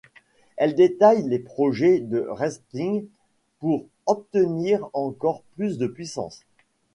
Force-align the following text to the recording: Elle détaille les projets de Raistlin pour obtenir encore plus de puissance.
Elle 0.57 0.73
détaille 0.73 1.27
les 1.29 1.37
projets 1.37 1.99
de 1.99 2.25
Raistlin 2.27 3.01
pour 3.59 3.85
obtenir 4.07 4.89
encore 4.93 5.43
plus 5.55 5.77
de 5.77 5.85
puissance. 5.85 6.41